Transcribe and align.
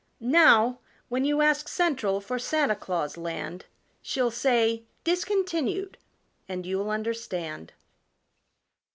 Now, 0.19 0.79
when 1.09 1.25
you 1.25 1.41
ask 1.41 1.67
"Central" 1.67 2.21
for 2.21 2.39
Santa 2.39 2.75
Claus 2.75 3.17
land 3.17 3.67
She'll 4.01 4.31
say, 4.31 4.85
"discontinued" 5.03 5.95
and 6.49 6.65
you'll 6.65 6.89
understand. 6.89 7.73